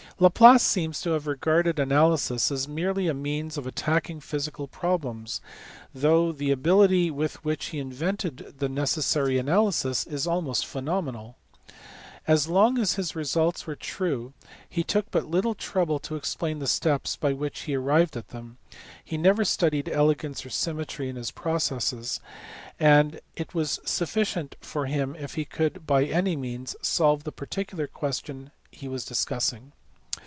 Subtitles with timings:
[0.19, 5.41] Laplace seems to have regarded analysis merely as a means of attacking physical problems,
[5.95, 11.37] though the ability with which he invented the necessary analysis is almost phenomenal.
[12.27, 14.33] As long as his results were true
[14.69, 18.27] he took but little trouble to ex plain the steps by which he arrived at
[18.27, 18.57] them;
[19.03, 22.19] he never studied elegance or symmetry in his processes,
[22.79, 27.87] and it was sufficient for him if he could by any means solve the particular
[27.87, 29.71] question he was discussing.